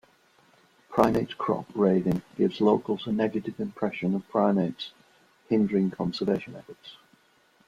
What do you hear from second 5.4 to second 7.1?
hindering conservation efforts.